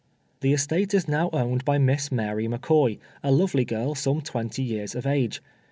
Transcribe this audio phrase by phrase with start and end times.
[0.41, 4.95] Tliis estate is now OAvned by Miss Mary McCoy, a lovely girl, some twenty years
[4.95, 5.43] of age.